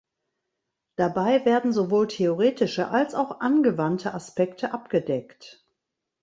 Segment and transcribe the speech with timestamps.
[0.95, 5.63] Dabei werden sowohl theoretische als auch angewandte Aspekte abgedeckt.